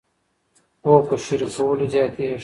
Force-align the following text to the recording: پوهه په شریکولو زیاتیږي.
پوهه 0.81 1.01
په 1.07 1.15
شریکولو 1.25 1.85
زیاتیږي. 1.93 2.37